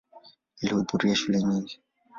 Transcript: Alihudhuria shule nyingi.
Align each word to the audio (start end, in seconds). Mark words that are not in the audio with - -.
Alihudhuria 0.61 1.15
shule 1.15 1.37
nyingi. 1.43 1.77